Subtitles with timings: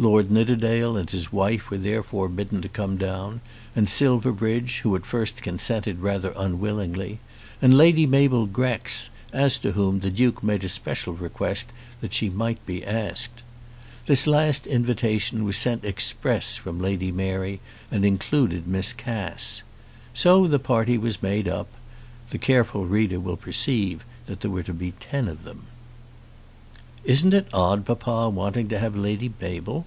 [0.00, 3.40] Lord Nidderdale and his wife were therefore bidden to come down,
[3.74, 7.18] and Silverbridge, who at first consented rather unwillingly,
[7.60, 12.30] and Lady Mabel Grex, as to whom the Duke made a special request that she
[12.30, 13.42] might be asked.
[14.06, 17.58] This last invitation was sent express from Lady Mary,
[17.90, 19.64] and included Miss Cass.
[20.14, 21.66] So the party was made up.
[22.30, 25.64] The careful reader will perceive that there were to be ten of them.
[27.04, 29.86] "Isn't it odd papa wanting to have Lady Mabel?"